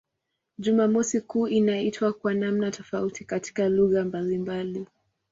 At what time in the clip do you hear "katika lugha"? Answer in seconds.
3.25-4.03